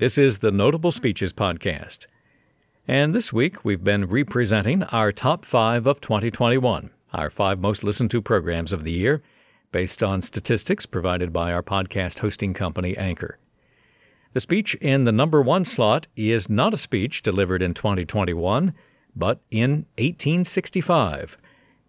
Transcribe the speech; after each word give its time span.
This 0.00 0.16
is 0.16 0.38
the 0.38 0.50
Notable 0.50 0.92
Speeches 0.92 1.34
Podcast. 1.34 2.06
And 2.88 3.14
this 3.14 3.34
week 3.34 3.66
we've 3.66 3.84
been 3.84 4.06
representing 4.06 4.82
our 4.84 5.12
top 5.12 5.44
five 5.44 5.86
of 5.86 6.00
2021, 6.00 6.88
our 7.12 7.28
five 7.28 7.60
most 7.60 7.84
listened 7.84 8.10
to 8.12 8.22
programs 8.22 8.72
of 8.72 8.84
the 8.84 8.92
year, 8.92 9.22
based 9.72 10.02
on 10.02 10.22
statistics 10.22 10.86
provided 10.86 11.34
by 11.34 11.52
our 11.52 11.62
podcast 11.62 12.20
hosting 12.20 12.54
company, 12.54 12.96
Anchor. 12.96 13.36
The 14.32 14.40
speech 14.40 14.74
in 14.76 15.04
the 15.04 15.12
number 15.12 15.42
one 15.42 15.66
slot 15.66 16.06
is 16.16 16.48
not 16.48 16.72
a 16.72 16.78
speech 16.78 17.20
delivered 17.20 17.60
in 17.60 17.74
2021, 17.74 18.72
but 19.14 19.42
in 19.50 19.84
1865, 19.98 21.36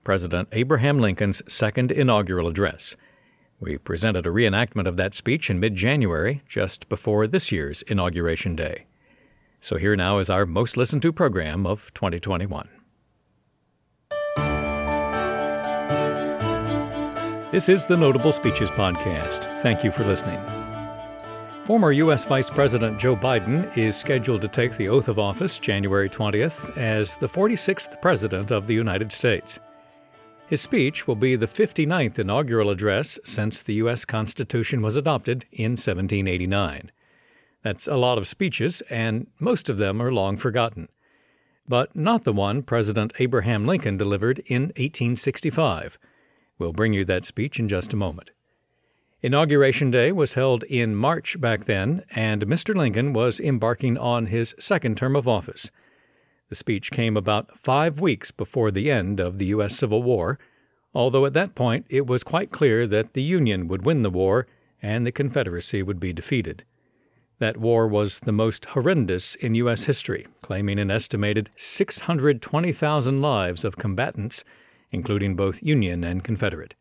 President 0.04 0.50
Abraham 0.52 1.00
Lincoln's 1.00 1.42
second 1.48 1.94
inaugural 1.94 2.50
address. 2.50 2.98
We 3.62 3.78
presented 3.78 4.26
a 4.26 4.32
reenactment 4.32 4.88
of 4.88 4.98
that 4.98 5.14
speech 5.14 5.52
in 5.52 5.60
mid 5.60 5.76
January, 5.76 6.42
just 6.50 6.90
before 6.90 7.28
this 7.28 7.52
year's 7.52 7.84
Inauguration 7.84 8.56
Day. 8.56 8.88
So 9.60 9.78
here 9.78 9.96
now 9.96 10.18
is 10.18 10.32
our 10.32 10.48
most 10.48 10.78
listened 10.78 11.04
to 11.04 11.14
program 11.14 11.68
of 11.68 11.94
2021. 11.94 12.68
This 17.52 17.70
is 17.70 17.86
the 17.86 17.96
Notable 17.96 18.32
Speeches 18.32 18.72
Podcast. 18.72 19.44
Thank 19.62 19.84
you 19.84 19.92
for 19.92 20.06
listening. 20.06 20.40
Former 21.66 21.92
U.S. 21.92 22.26
Vice 22.26 22.50
President 22.50 23.00
Joe 23.00 23.16
Biden 23.16 23.78
is 23.78 23.96
scheduled 23.96 24.42
to 24.42 24.48
take 24.48 24.76
the 24.76 24.90
oath 24.90 25.08
of 25.08 25.20
office 25.20 25.60
January 25.60 26.10
20th 26.10 26.76
as 26.78 27.16
the 27.18 27.30
46th 27.30 28.02
President 28.02 28.50
of 28.50 28.66
the 28.66 28.74
United 28.74 29.12
States. 29.12 29.60
His 30.52 30.60
speech 30.60 31.08
will 31.08 31.16
be 31.16 31.38
the 31.38 31.48
59th 31.48 32.20
inaugural 32.20 32.70
address 32.70 33.18
since 33.24 33.64
the 33.64 33.76
U.S. 33.76 34.04
Constitution 34.04 34.82
was 34.82 34.98
adopted 34.98 35.46
in 35.50 35.78
1789. 35.78 36.92
That's 37.64 37.88
a 37.88 37.96
lot 37.96 38.18
of 38.18 38.28
speeches, 38.28 38.82
and 38.90 39.28
most 39.40 39.70
of 39.70 39.78
them 39.78 40.02
are 40.02 40.12
long 40.12 40.36
forgotten. 40.36 40.90
But 41.70 41.96
not 41.96 42.26
the 42.26 42.34
one 42.34 42.64
President 42.64 43.14
Abraham 43.18 43.66
Lincoln 43.66 43.96
delivered 43.96 44.40
in 44.40 44.64
1865. 44.76 45.98
We'll 46.60 46.74
bring 46.74 46.92
you 46.92 47.06
that 47.06 47.24
speech 47.24 47.58
in 47.58 47.70
just 47.70 47.94
a 47.94 47.96
moment. 47.96 48.32
Inauguration 49.22 49.90
Day 49.90 50.12
was 50.12 50.34
held 50.34 50.66
in 50.66 50.98
March 50.98 51.40
back 51.40 51.64
then, 51.64 52.04
and 52.14 52.46
Mr. 52.46 52.76
Lincoln 52.76 53.14
was 53.14 53.40
embarking 53.40 53.98
on 53.98 54.26
his 54.26 54.54
second 54.60 54.98
term 54.98 55.16
of 55.16 55.30
office. 55.30 55.72
The 56.52 56.56
speech 56.56 56.92
came 56.92 57.16
about 57.16 57.58
five 57.58 58.02
weeks 58.02 58.30
before 58.30 58.72
the 58.72 58.92
end 58.92 59.22
of 59.22 59.38
the 59.38 59.46
U.S. 59.46 59.74
Civil 59.74 60.04
War, 60.04 60.38
although 60.94 61.26
at 61.26 61.32
that 61.32 61.56
point 61.56 61.86
it 61.90 62.06
was 62.06 62.26
quite 62.26 62.52
clear 62.52 62.86
that 62.88 63.14
the 63.14 63.24
Union 63.24 63.70
would 63.70 63.86
win 63.86 64.02
the 64.02 64.10
war 64.10 64.48
and 64.82 65.08
the 65.08 65.14
Confederacy 65.14 65.82
would 65.82 65.98
be 65.98 66.12
defeated. 66.12 66.66
That 67.40 67.56
war 67.56 67.88
was 67.88 68.20
the 68.20 68.34
most 68.34 68.66
horrendous 68.66 69.36
in 69.36 69.56
U.S. 69.56 69.86
history, 69.86 70.28
claiming 70.42 70.78
an 70.78 70.92
estimated 70.92 71.50
620,000 71.56 73.22
lives 73.22 73.64
of 73.64 73.78
combatants, 73.78 74.44
including 74.92 75.38
both 75.38 75.64
Union 75.64 76.04
and 76.04 76.22
Confederate. 76.22 76.76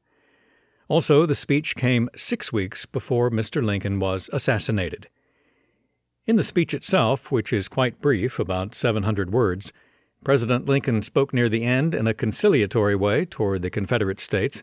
Also, 0.89 1.27
the 1.27 1.35
speech 1.37 1.77
came 1.77 2.11
six 2.17 2.53
weeks 2.53 2.87
before 2.87 3.31
Mr. 3.31 3.65
Lincoln 3.65 4.01
was 4.01 4.29
assassinated. 4.33 5.09
In 6.27 6.37
the 6.37 6.43
speech 6.43 6.75
itself, 6.75 7.33
which 7.33 7.53
is 7.53 7.67
quite 7.69 8.01
brief, 8.01 8.39
about 8.39 8.75
700 8.75 9.33
words, 9.33 9.73
President 10.23 10.67
Lincoln 10.67 11.03
spoke 11.03 11.33
near 11.33 11.49
the 11.49 11.65
end 11.65 11.95
in 11.95 12.07
a 12.07 12.15
conciliatory 12.15 12.95
way 12.95 13.25
toward 13.25 13.63
the 13.63 13.71
Confederate 13.71 14.21
States, 14.21 14.63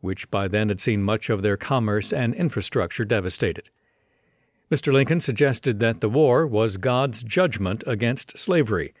which 0.00 0.30
by 0.30 0.48
then 0.48 0.68
had 0.68 0.80
seen 0.80 1.02
much 1.02 1.30
of 1.30 1.42
their 1.42 1.56
commerce 1.56 2.12
and 2.12 2.34
infrastructure 2.34 3.04
devastated. 3.04 3.70
Mr. 4.72 4.92
Lincoln 4.92 5.20
suggested 5.20 5.78
that 5.78 6.00
the 6.00 6.10
war 6.10 6.46
was 6.46 6.76
God's 6.76 7.22
judgment 7.22 7.84
against 7.86 8.36
slavery, 8.36 8.92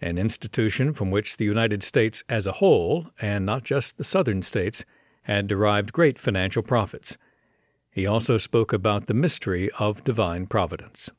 an 0.00 0.18
institution 0.18 0.92
from 0.92 1.10
which 1.10 1.36
the 1.36 1.44
United 1.44 1.82
States 1.82 2.22
as 2.28 2.46
a 2.46 2.52
whole, 2.52 3.06
and 3.20 3.46
not 3.46 3.64
just 3.64 3.96
the 3.96 4.04
Southern 4.04 4.42
states, 4.42 4.84
had 5.22 5.46
derived 5.46 5.92
great 5.92 6.18
financial 6.18 6.62
profits. 6.62 7.16
He 7.90 8.06
also 8.06 8.38
spoke 8.38 8.72
about 8.72 9.06
the 9.06 9.14
mystery 9.14 9.70
of 9.78 10.04
divine 10.04 10.46
providence. 10.46 11.10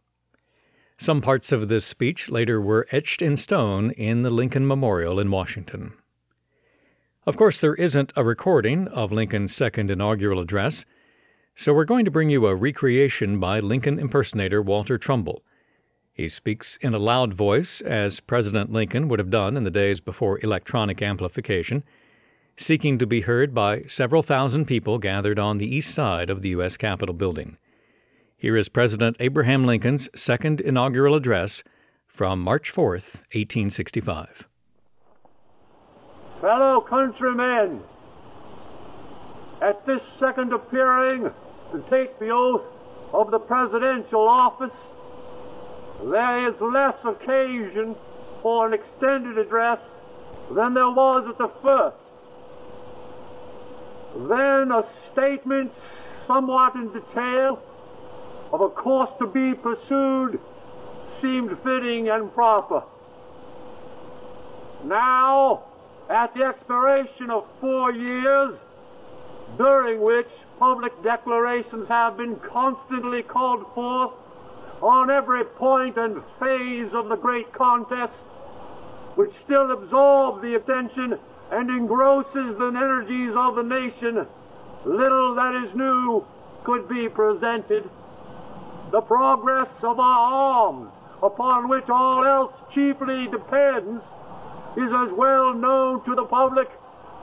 Some 1.01 1.21
parts 1.21 1.53
of 1.53 1.69
this 1.69 1.85
speech 1.85 2.29
later 2.29 2.59
were 2.59 2.85
etched 2.91 3.21
in 3.21 3.37
stone 3.37 3.91
in 3.91 4.23
the 4.23 4.29
Lincoln 4.29 4.67
Memorial 4.67 5.17
in 5.17 5.31
Washington. 5.31 5.93
Of 7.25 7.37
course, 7.37 7.61
there 7.61 7.75
isn't 7.75 8.11
a 8.17 8.23
recording 8.25 8.89
of 8.89 9.09
Lincoln's 9.09 9.55
second 9.55 9.91
inaugural 9.91 10.41
address. 10.41 10.83
So 11.55 11.73
we're 11.73 11.85
going 11.85 12.03
to 12.03 12.11
bring 12.11 12.29
you 12.29 12.45
a 12.47 12.55
recreation 12.55 13.39
by 13.39 13.61
Lincoln 13.61 13.97
impersonator 13.97 14.61
Walter 14.61 14.97
Trumbull. 14.97 15.41
He 16.11 16.27
speaks 16.27 16.75
in 16.81 16.93
a 16.93 16.99
loud 16.99 17.33
voice, 17.33 17.79
as 17.79 18.19
President 18.19 18.69
Lincoln 18.69 19.07
would 19.07 19.19
have 19.19 19.29
done 19.29 19.55
in 19.55 19.63
the 19.63 19.71
days 19.71 20.01
before 20.01 20.43
electronic 20.43 21.01
amplification, 21.01 21.85
seeking 22.57 22.97
to 22.97 23.07
be 23.07 23.21
heard 23.21 23.55
by 23.55 23.83
several 23.83 24.21
thousand 24.21 24.65
people 24.65 24.97
gathered 24.97 25.39
on 25.39 25.59
the 25.59 25.73
east 25.73 25.95
side 25.95 26.29
of 26.29 26.41
the 26.41 26.49
U.S. 26.49 26.75
Capitol 26.75 27.15
building. 27.15 27.57
Here 28.41 28.55
is 28.55 28.69
President 28.69 29.17
Abraham 29.19 29.65
Lincoln's 29.65 30.07
second 30.15 30.61
inaugural 30.61 31.13
address 31.13 31.61
from 32.07 32.39
March 32.39 32.69
4, 32.69 32.91
1865. 32.91 34.47
Fellow 36.39 36.79
countrymen, 36.79 37.81
at 39.61 39.85
this 39.85 39.99
second 40.21 40.53
appearing 40.53 41.29
to 41.73 41.83
take 41.89 42.17
the 42.17 42.29
oath 42.29 42.63
of 43.11 43.29
the 43.29 43.39
presidential 43.39 44.25
office, 44.25 44.71
there 46.05 46.47
is 46.47 46.55
less 46.61 46.95
occasion 47.03 47.93
for 48.41 48.67
an 48.67 48.73
extended 48.73 49.37
address 49.37 49.79
than 50.49 50.75
there 50.75 50.89
was 50.89 51.27
at 51.27 51.37
the 51.37 51.49
first. 51.61 51.97
Then 54.29 54.71
a 54.71 54.85
statement 55.11 55.73
somewhat 56.25 56.75
in 56.75 56.93
detail 56.93 57.61
of 58.51 58.61
a 58.61 58.69
course 58.69 59.09
to 59.19 59.27
be 59.27 59.53
pursued 59.53 60.39
seemed 61.21 61.57
fitting 61.63 62.09
and 62.09 62.33
proper. 62.33 62.83
Now, 64.83 65.63
at 66.09 66.33
the 66.33 66.43
expiration 66.43 67.29
of 67.29 67.45
four 67.59 67.91
years, 67.91 68.55
during 69.57 70.01
which 70.01 70.29
public 70.57 70.91
declarations 71.03 71.87
have 71.87 72.17
been 72.17 72.37
constantly 72.37 73.21
called 73.21 73.65
forth 73.73 74.11
on 74.81 75.09
every 75.09 75.43
point 75.43 75.97
and 75.97 76.21
phase 76.39 76.91
of 76.93 77.09
the 77.09 77.15
great 77.15 77.51
contest, 77.53 78.13
which 79.15 79.31
still 79.43 79.71
absorbs 79.71 80.41
the 80.41 80.55
attention 80.55 81.19
and 81.51 81.69
engrosses 81.69 82.57
the 82.57 82.67
energies 82.67 83.33
of 83.35 83.55
the 83.55 83.63
nation, 83.63 84.25
little 84.85 85.35
that 85.35 85.55
is 85.55 85.75
new 85.75 86.25
could 86.63 86.87
be 86.87 87.09
presented. 87.09 87.89
The 88.91 89.01
progress 89.01 89.69
of 89.83 89.99
our 89.99 90.33
arms, 90.33 90.91
upon 91.21 91.69
which 91.69 91.87
all 91.89 92.25
else 92.25 92.53
chiefly 92.73 93.27
depends, 93.27 94.01
is 94.75 94.91
as 94.91 95.11
well 95.11 95.53
known 95.53 96.03
to 96.05 96.15
the 96.15 96.25
public 96.25 96.67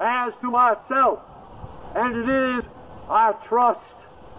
as 0.00 0.32
to 0.42 0.50
myself, 0.50 1.18
and 1.96 2.16
it 2.16 2.28
is, 2.28 2.64
I 3.10 3.32
trust, 3.48 3.80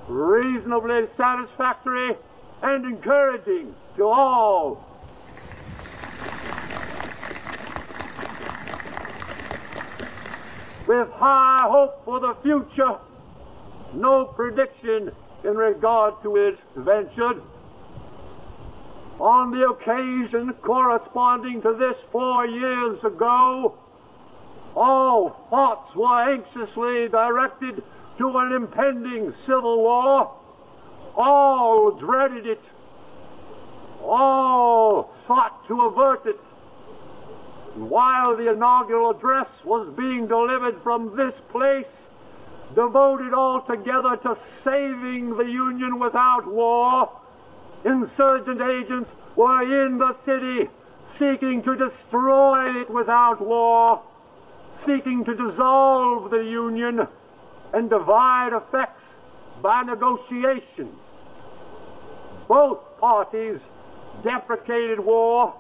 reasonably 0.08 1.08
satisfactory 1.18 2.16
and 2.62 2.86
encouraging 2.86 3.76
to 3.98 4.04
all. 4.08 4.86
With 10.88 11.12
high 11.12 11.68
hope 11.70 12.06
for 12.06 12.22
the 12.22 12.36
future, 12.42 12.98
no 13.94 14.24
prediction 14.24 15.12
in 15.48 15.56
regard 15.56 16.22
to 16.22 16.36
it 16.36 16.60
ventured. 16.76 17.42
On 19.20 19.50
the 19.50 19.68
occasion 19.70 20.54
corresponding 20.62 21.62
to 21.62 21.74
this 21.74 21.96
four 22.12 22.46
years 22.46 23.02
ago, 23.04 23.74
all 24.76 25.48
thoughts 25.50 25.96
were 25.96 26.30
anxiously 26.30 27.08
directed 27.08 27.82
to 28.18 28.38
an 28.38 28.52
impending 28.52 29.34
civil 29.46 29.78
war. 29.78 30.36
All 31.16 31.92
dreaded 31.92 32.46
it. 32.46 32.62
All 34.02 35.16
sought 35.26 35.66
to 35.68 35.82
avert 35.82 36.26
it. 36.26 36.40
And 37.76 37.90
while 37.90 38.36
the 38.36 38.52
inaugural 38.52 39.12
address 39.12 39.48
was 39.64 39.92
being 39.96 40.28
delivered 40.28 40.84
from 40.84 41.16
this 41.16 41.34
place, 41.50 41.88
devoted 42.76 43.34
altogether 43.34 44.18
to 44.18 44.38
saving 44.64 45.36
the 45.38 45.46
Union 45.46 46.00
without 46.00 46.46
war, 46.48 47.10
insurgent 47.84 48.62
agents 48.62 49.10
were 49.36 49.86
in 49.86 49.98
the 49.98 50.16
city 50.26 50.70
seeking 51.20 51.64
to 51.64 51.76
destroy 51.76 52.82
it 52.82 52.90
without 52.90 53.42
war, 53.42 54.02
seeking 54.86 55.24
to 55.26 55.36
dissolve 55.36 56.30
the 56.30 56.44
Union 56.44 57.08
and 57.74 57.90
divide 57.90 58.54
effects 58.54 59.02
by 59.62 59.82
negotiation. 59.84 60.96
Both 62.48 62.80
parties 63.00 63.60
deprecated 64.24 65.00
war, 65.00 65.54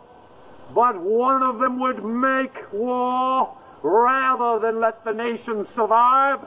but 0.74 1.00
one 1.00 1.44
of 1.44 1.59
them 1.59 1.80
would 1.80 2.04
make 2.04 2.71
war 2.71 3.57
rather 3.81 4.59
than 4.59 4.80
let 4.80 5.04
the 5.04 5.13
nation 5.13 5.68
survive, 5.75 6.39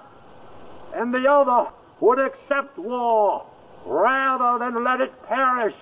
and 0.95 1.15
the 1.15 1.31
other 1.31 1.71
would 2.01 2.19
accept 2.19 2.79
war 2.79 3.47
rather 3.85 4.59
than 4.59 4.83
let 4.85 5.01
it 5.01 5.13
perish. 5.27 5.75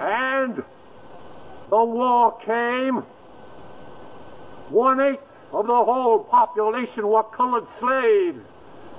And 0.00 0.62
the 1.70 1.84
war 1.84 2.38
came. 2.44 2.96
One 4.70 5.00
eighth 5.00 5.22
of 5.52 5.66
the 5.66 5.84
whole 5.84 6.20
population 6.24 7.06
were 7.06 7.22
colored 7.22 7.66
slaves, 7.80 8.40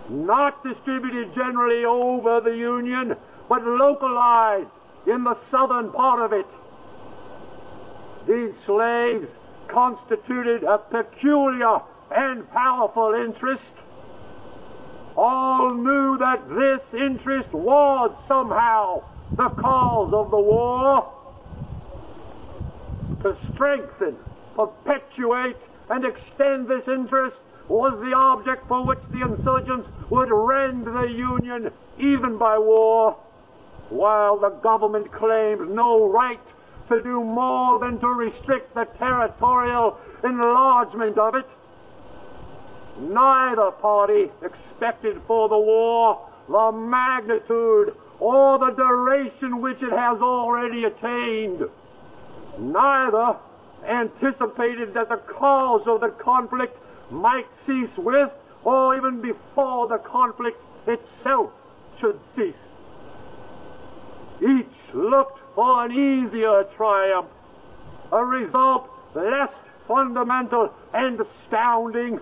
not 0.10 0.64
distributed 0.64 1.36
generally 1.36 1.86
over 1.86 2.40
the 2.40 2.56
Union, 2.56 3.16
but 3.50 3.64
localized 3.64 4.70
in 5.06 5.24
the 5.24 5.38
southern 5.52 5.92
part 5.92 6.22
of 6.22 6.34
it. 6.34 6.48
These 8.28 8.54
slaves 8.66 9.28
constituted 9.68 10.64
a 10.64 10.78
peculiar 10.78 11.80
and 12.16 12.50
powerful 12.52 13.14
interest. 13.14 13.62
All 15.18 15.74
knew 15.74 16.18
that 16.18 16.48
this 16.50 16.82
interest 16.94 17.52
was 17.54 18.12
somehow 18.28 19.04
the 19.38 19.50
cause 19.50 20.14
of 20.14 20.32
the 20.32 20.40
war. 20.40 21.12
To 23.22 23.38
strengthen, 23.54 24.18
perpetuate, 24.56 25.58
and 25.90 26.06
extend 26.06 26.68
this 26.68 26.88
interest 26.88 27.36
was 27.68 27.94
the 28.04 28.16
object 28.16 28.68
for 28.68 28.86
which 28.86 29.00
the 29.12 29.22
insurgents 29.22 29.88
would 30.10 30.30
rend 30.32 30.86
the 30.86 31.08
Union 31.08 31.72
even 31.98 32.38
by 32.38 32.58
war, 32.58 33.18
while 33.90 34.38
the 34.38 34.50
government 34.50 35.12
claimed 35.12 35.70
no 35.72 36.08
right 36.10 36.40
to 36.90 37.02
do 37.02 37.24
more 37.24 37.80
than 37.80 38.00
to 38.00 38.08
restrict 38.08 38.74
the 38.76 38.86
territorial 38.98 40.00
enlargement 40.24 41.18
of 41.18 41.36
it. 41.36 41.46
Neither 43.00 43.72
party 43.72 44.32
expected 44.42 45.22
for 45.28 45.50
the 45.50 45.60
war 45.60 46.30
the 46.48 46.72
magnitude 46.72 47.96
or 48.20 48.60
the 48.60 48.72
duration 48.72 49.62
which 49.62 49.82
it 49.82 49.92
has 49.92 50.22
already 50.22 50.86
attained. 50.86 51.68
Neither 52.60 53.36
anticipated 53.86 54.94
that 54.94 55.10
the 55.10 55.18
cause 55.18 55.86
of 55.88 56.02
the 56.02 56.10
conflict 56.10 56.78
might 57.12 57.48
cease 57.66 57.96
with, 57.98 58.32
or 58.64 58.96
even 58.96 59.22
before 59.22 59.88
the 59.88 59.98
conflict 59.98 60.60
itself 60.88 61.52
should 62.00 62.20
cease. 62.36 62.54
Each 64.42 64.94
looked 64.94 65.40
for 65.56 65.86
an 65.86 65.92
easier 65.92 66.66
triumph, 66.76 67.28
a 68.12 68.24
result 68.24 68.90
less 69.16 69.50
fundamental 69.88 70.74
and 70.94 71.20
astounding. 71.22 72.20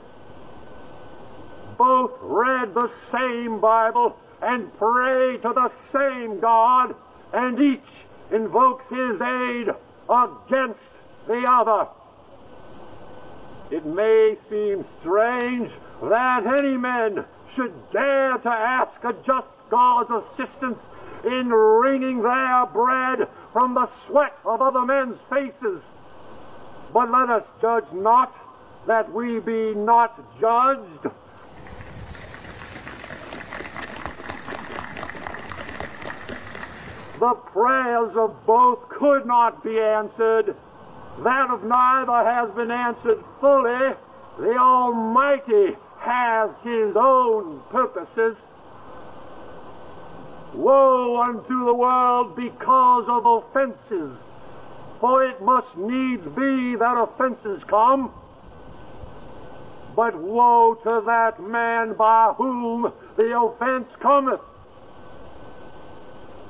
Both 1.77 2.11
read 2.21 2.73
the 2.75 2.91
same 3.11 3.59
Bible 3.59 4.15
and 4.41 4.71
pray 4.77 5.37
to 5.37 5.53
the 5.53 5.71
same 5.91 6.39
God, 6.39 6.95
and 7.33 7.59
each 7.59 7.81
invokes 8.31 8.85
his 8.89 9.19
aid 9.19 9.69
against 10.09 10.79
the 11.27 11.43
other. 11.47 11.87
It 13.71 13.85
may 13.85 14.37
seem 14.49 14.85
strange 14.99 15.71
that 16.03 16.45
any 16.45 16.77
men 16.77 17.25
should 17.55 17.73
dare 17.91 18.37
to 18.37 18.49
ask 18.49 19.03
a 19.03 19.13
just 19.25 19.47
God's 19.69 20.09
assistance 20.11 20.79
in 21.25 21.49
wringing 21.49 22.21
their 22.21 22.65
bread 22.67 23.27
from 23.51 23.73
the 23.73 23.89
sweat 24.07 24.37
of 24.45 24.61
other 24.61 24.85
men's 24.85 25.17
faces. 25.29 25.81
But 26.93 27.11
let 27.11 27.29
us 27.29 27.43
judge 27.61 27.85
not 27.93 28.35
that 28.87 29.11
we 29.13 29.39
be 29.39 29.73
not 29.73 30.19
judged. 30.39 31.09
The 37.19 37.35
prayers 37.35 38.15
of 38.17 38.45
both 38.45 38.89
could 38.89 39.25
not 39.25 39.63
be 39.63 39.79
answered. 39.79 40.55
That 41.19 41.49
of 41.49 41.63
neither 41.63 42.11
has 42.11 42.49
been 42.51 42.71
answered 42.71 43.23
fully. 43.39 43.95
The 44.39 44.57
Almighty 44.57 45.77
has 46.03 46.51
His 46.63 46.95
own 46.95 47.61
purposes. 47.69 48.35
Woe 50.53 51.21
unto 51.21 51.65
the 51.65 51.73
world 51.73 52.35
because 52.35 53.05
of 53.07 53.25
offenses, 53.25 54.15
for 54.99 55.23
it 55.23 55.41
must 55.41 55.75
needs 55.75 56.23
be 56.35 56.75
that 56.75 56.97
offenses 56.97 57.63
come. 57.67 58.13
But 59.95 60.15
woe 60.15 60.75
to 60.83 61.03
that 61.05 61.41
man 61.41 61.93
by 61.93 62.33
whom 62.37 62.91
the 63.15 63.39
offense 63.39 63.87
cometh. 63.99 64.41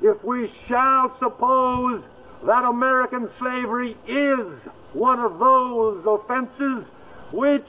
If 0.01 0.21
we 0.23 0.51
shall 0.67 1.17
suppose 1.19 2.03
that 2.43 2.65
American 2.65 3.29
slavery 3.39 3.95
is 4.07 4.47
one 4.91 5.19
of 5.19 5.39
those 5.39 6.03
offenses 6.05 6.83
which, 7.31 7.67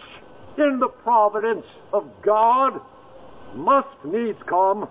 in 0.59 0.79
the 0.79 0.89
providence 0.89 1.67
of 1.93 2.09
God, 2.23 2.81
must 3.55 4.05
needs 4.05 4.43
come, 4.47 4.89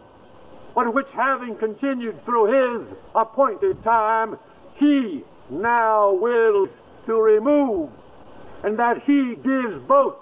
but 0.75 0.93
which 0.93 1.07
having 1.13 1.55
continued 1.55 2.23
through 2.25 2.45
his 2.45 2.97
appointed 3.15 3.83
time, 3.83 4.37
he 4.75 5.23
now 5.49 6.13
wills 6.13 6.69
to 7.05 7.21
remove, 7.21 7.89
and 8.63 8.79
that 8.79 9.03
he 9.03 9.35
gives 9.35 9.81
both 9.87 10.15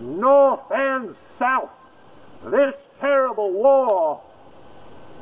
north 0.00 0.60
and 0.70 1.14
south 1.38 1.70
this 2.46 2.74
terrible 3.00 3.52
war 3.52 4.22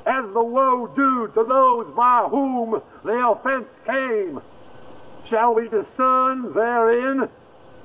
as 0.07 0.25
the 0.33 0.43
woe 0.43 0.87
due 0.95 1.27
to 1.35 1.45
those 1.45 1.93
by 1.95 2.27
whom 2.31 2.81
the 3.05 3.29
offense 3.29 3.67
came. 3.85 4.41
Shall 5.29 5.55
we 5.55 5.69
discern 5.69 6.53
therein 6.53 7.29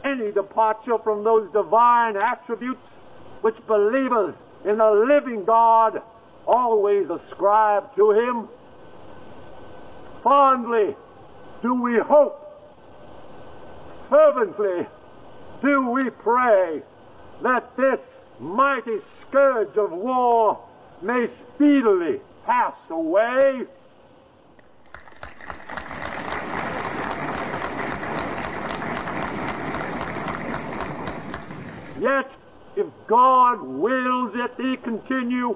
any 0.03 0.31
departure 0.31 0.97
from 0.97 1.23
those 1.23 1.51
divine 1.51 2.17
attributes 2.17 2.81
which 3.41 3.55
believers 3.67 4.35
in 4.65 4.77
the 4.77 4.91
living 4.91 5.45
God 5.45 6.01
always 6.45 7.09
ascribe 7.09 7.95
to 7.95 8.11
Him? 8.11 8.47
Fondly 10.23 10.95
do 11.61 11.75
we 11.75 11.97
hope, 11.99 12.37
fervently 14.09 14.87
do 15.61 15.89
we 15.89 16.09
pray 16.09 16.81
that 17.43 17.75
this 17.77 17.99
mighty 18.39 18.99
scourge 19.27 19.77
of 19.77 19.91
war 19.91 20.59
may 21.01 21.27
speedily 21.55 22.19
pass 22.45 22.73
away. 22.89 23.65
Yet, 32.01 32.31
if 32.75 32.87
God 33.05 33.61
wills 33.61 34.31
it 34.33 34.51
he 34.57 34.75
continue 34.75 35.55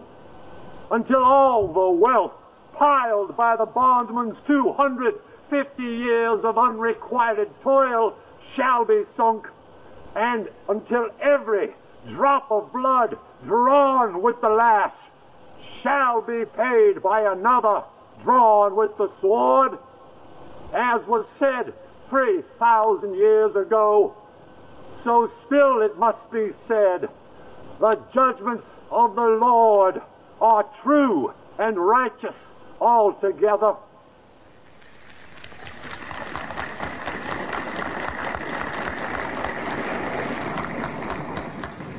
until 0.92 1.24
all 1.24 1.68
the 1.68 1.90
wealth 1.90 2.34
piled 2.74 3.36
by 3.36 3.56
the 3.56 3.66
bondman's 3.66 4.38
250 4.46 5.84
years 5.84 6.46
of 6.46 6.60
unrequited 6.60 7.50
toil 7.64 8.16
shall 8.56 8.86
be 8.86 9.06
sunk, 9.18 9.48
and 10.16 10.48
until 10.70 11.10
every 11.20 11.74
drop 12.10 12.52
of 12.52 12.72
blood 12.72 13.18
drawn 13.48 14.22
with 14.22 14.40
the 14.42 14.50
lash 14.50 14.94
shall 15.82 16.22
be 16.22 16.46
paid 16.46 17.02
by 17.02 17.22
another 17.22 17.82
drawn 18.22 18.76
with 18.76 18.96
the 18.98 19.10
sword, 19.20 19.80
as 20.76 21.02
was 21.08 21.26
said 21.40 21.74
3,000 22.10 23.16
years 23.16 23.56
ago. 23.56 24.16
So 25.06 25.32
still 25.46 25.84
it 25.84 26.00
must 26.00 26.32
be 26.32 26.50
said, 26.68 27.08
the 27.80 28.00
judgments 28.12 28.66
of 28.90 29.16
the 29.16 29.22
Lord 29.22 30.02
are 30.42 30.66
true 30.82 31.32
and 31.60 31.78
righteous 31.78 32.34
altogether. 32.82 33.76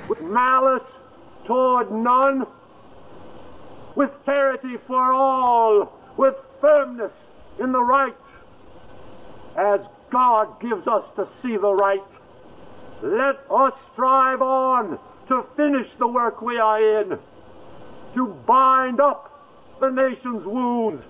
With 0.08 0.20
malice 0.22 0.82
toward 1.46 1.92
none, 1.92 2.44
with 3.94 4.10
charity 4.24 4.78
for 4.88 5.12
all, 5.12 5.92
with 6.16 6.34
firmness 6.60 7.12
in 7.60 7.70
the 7.70 7.80
right, 7.80 8.16
as 9.56 9.78
God 10.10 10.60
gives 10.60 10.88
us 10.88 11.04
to 11.14 11.28
see 11.40 11.56
the 11.56 11.72
right. 11.72 12.02
Let 13.02 13.38
us 13.50 13.72
strive 13.92 14.40
on 14.40 14.98
to 15.28 15.44
finish 15.56 15.88
the 15.98 16.06
work 16.06 16.40
we 16.40 16.58
are 16.58 17.00
in, 17.00 17.18
to 18.14 18.26
bind 18.46 19.00
up 19.00 19.32
the 19.80 19.90
nation's 19.90 20.44
wounds, 20.46 21.04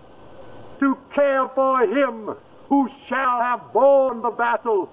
to 0.81 0.99
care 1.14 1.49
for 1.49 1.83
him 1.83 2.35
who 2.69 2.88
shall 3.09 3.40
have 3.40 3.73
borne 3.73 4.23
the 4.23 4.31
battle, 4.31 4.90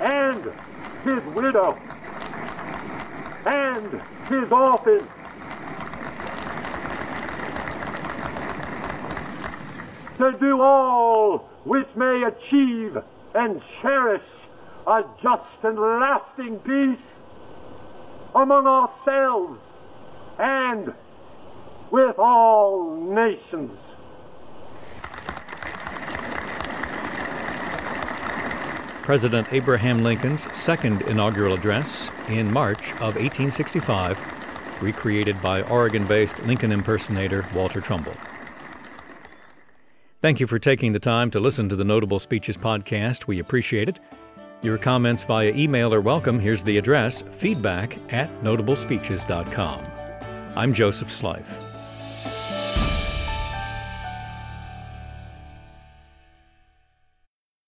and 0.00 0.44
his 1.04 1.24
widow, 1.34 1.78
and 3.46 4.02
his 4.28 4.52
orphans. 4.52 5.08
To 10.18 10.32
do 10.38 10.60
all 10.60 11.53
which 11.64 11.88
may 11.96 12.22
achieve 12.22 12.98
and 13.34 13.62
cherish 13.80 14.22
a 14.86 15.02
just 15.22 15.42
and 15.62 15.78
lasting 15.78 16.58
peace 16.60 16.98
among 18.34 18.66
ourselves 18.66 19.58
and 20.38 20.92
with 21.90 22.18
all 22.18 22.96
nations. 22.96 23.78
President 29.02 29.52
Abraham 29.52 30.02
Lincoln's 30.02 30.48
second 30.56 31.02
inaugural 31.02 31.54
address 31.54 32.10
in 32.28 32.50
March 32.50 32.92
of 32.94 33.16
1865, 33.16 34.18
recreated 34.80 35.40
by 35.42 35.60
Oregon 35.62 36.06
based 36.06 36.42
Lincoln 36.44 36.72
impersonator 36.72 37.46
Walter 37.54 37.82
Trumbull. 37.82 38.16
Thank 40.24 40.40
you 40.40 40.46
for 40.46 40.58
taking 40.58 40.92
the 40.92 40.98
time 40.98 41.30
to 41.32 41.38
listen 41.38 41.68
to 41.68 41.76
the 41.76 41.84
Notable 41.84 42.18
Speeches 42.18 42.56
podcast. 42.56 43.26
We 43.26 43.40
appreciate 43.40 43.90
it. 43.90 44.00
Your 44.62 44.78
comments 44.78 45.22
via 45.22 45.52
email 45.54 45.92
are 45.92 46.00
welcome. 46.00 46.40
Here's 46.40 46.62
the 46.62 46.78
address 46.78 47.20
feedback 47.20 47.98
at 48.10 48.30
notablespeeches.com. 48.42 49.84
I'm 50.56 50.72
Joseph 50.72 51.10
Slife. 51.10 51.73